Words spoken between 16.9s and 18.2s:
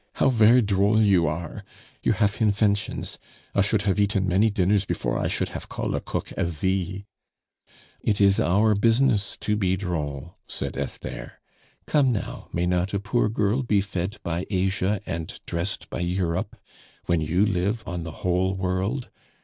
when you live on the